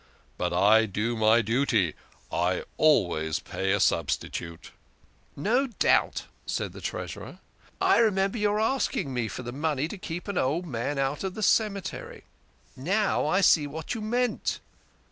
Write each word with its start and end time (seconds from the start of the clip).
But 0.35 0.51
I 0.51 0.87
do 0.87 1.15
my 1.15 1.43
duty 1.43 1.93
I 2.31 2.63
always 2.77 3.37
pay 3.37 3.71
a 3.71 3.79
substitute."" 3.79 4.71
No 5.47 5.67
doubt," 5.67 6.23
said 6.47 6.73
the 6.73 6.81
Treasurer." 6.81 7.37
I 7.81 7.99
remember 7.99 8.39
your 8.39 8.59
asking 8.59 9.13
me 9.13 9.27
for 9.27 9.43
the 9.43 9.51
money 9.51 9.87
to 9.87 9.99
keep 9.99 10.27
an 10.27 10.39
old 10.39 10.65
man 10.65 10.97
out 10.97 11.23
of 11.23 11.35
the 11.35 11.43
cemetery. 11.43 12.23
Now 12.75 13.27
I 13.27 13.41
see 13.41 13.67
what 13.67 13.93
you 13.93 14.01
meant." 14.01 14.59